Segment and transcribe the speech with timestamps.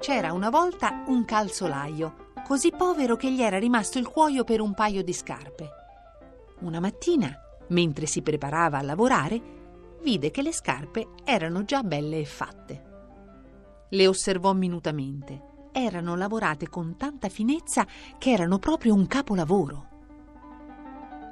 [0.00, 4.72] C'era una volta un calzolaio, così povero che gli era rimasto il cuoio per un
[4.72, 5.70] paio di scarpe.
[6.60, 7.36] Una mattina,
[7.70, 9.40] mentre si preparava a lavorare,
[10.02, 12.84] vide che le scarpe erano già belle e fatte.
[13.88, 15.42] Le osservò minutamente.
[15.72, 17.84] Erano lavorate con tanta finezza
[18.18, 19.86] che erano proprio un capolavoro.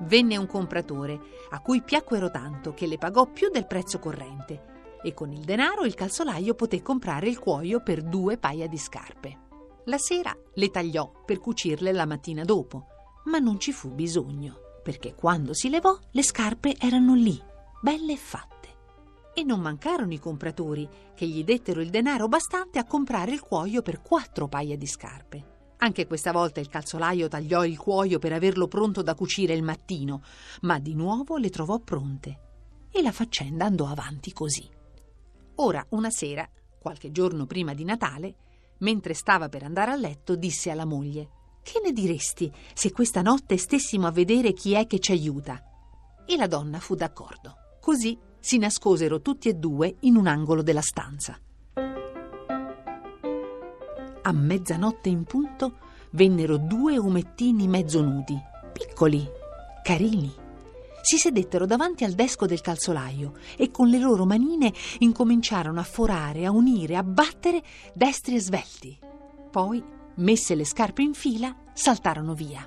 [0.00, 1.20] Venne un compratore,
[1.50, 4.72] a cui piacquero tanto che le pagò più del prezzo corrente
[5.04, 9.42] e con il denaro il calzolaio poté comprare il cuoio per due paia di scarpe.
[9.84, 12.86] La sera le tagliò per cucirle la mattina dopo,
[13.26, 17.38] ma non ci fu bisogno, perché quando si levò le scarpe erano lì,
[17.82, 18.52] belle e fatte.
[19.34, 23.82] E non mancarono i compratori, che gli dettero il denaro bastante a comprare il cuoio
[23.82, 25.52] per quattro paia di scarpe.
[25.78, 30.22] Anche questa volta il calzolaio tagliò il cuoio per averlo pronto da cucire il mattino,
[30.62, 32.38] ma di nuovo le trovò pronte.
[32.90, 34.73] E la faccenda andò avanti così.
[35.56, 38.34] Ora, una sera, qualche giorno prima di Natale,
[38.78, 41.28] mentre stava per andare a letto, disse alla moglie:
[41.62, 45.62] Che ne diresti se questa notte stessimo a vedere chi è che ci aiuta?
[46.26, 47.56] E la donna fu d'accordo.
[47.80, 51.38] Così si nascosero tutti e due in un angolo della stanza.
[54.26, 55.78] A mezzanotte in punto
[56.10, 58.38] vennero due omettini mezzo nudi,
[58.72, 59.26] piccoli,
[59.82, 60.43] carini.
[61.04, 66.46] Si sedettero davanti al desco del calzolaio e con le loro manine incominciarono a forare,
[66.46, 68.98] a unire, a battere destri e svelti.
[69.50, 72.66] Poi, messe le scarpe in fila, saltarono via.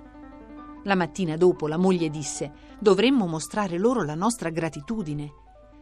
[0.84, 5.34] La mattina dopo la moglie disse: Dovremmo mostrare loro la nostra gratitudine.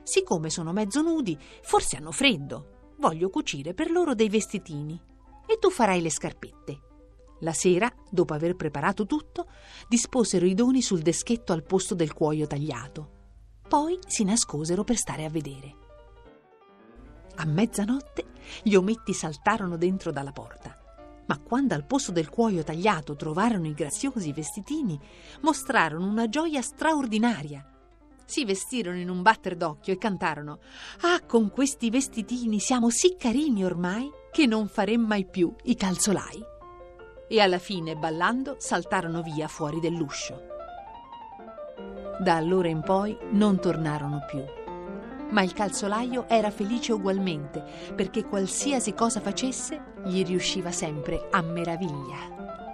[0.03, 2.93] Siccome sono mezzo nudi, forse hanno freddo.
[2.99, 4.97] Voglio cucire per loro dei vestitini.
[5.45, 6.79] E tu farai le scarpette.
[7.39, 9.47] La sera, dopo aver preparato tutto,
[9.87, 13.11] disposero i doni sul deschetto al posto del cuoio tagliato.
[13.67, 15.75] Poi si nascosero per stare a vedere.
[17.35, 18.25] A mezzanotte
[18.63, 20.79] gli ometti saltarono dentro dalla porta.
[21.27, 24.97] Ma quando al posto del cuoio tagliato trovarono i graziosi vestitini,
[25.41, 27.69] mostrarono una gioia straordinaria
[28.25, 30.59] si vestirono in un batter d'occhio e cantarono
[31.01, 36.53] Ah, con questi vestitini siamo sì carini ormai che non faremo mai più i calzolai.
[37.27, 40.53] E alla fine, ballando, saltarono via fuori dell'uscio.
[42.19, 44.43] Da allora in poi non tornarono più.
[45.31, 47.63] Ma il calzolaio era felice ugualmente,
[47.95, 52.64] perché qualsiasi cosa facesse gli riusciva sempre a meraviglia.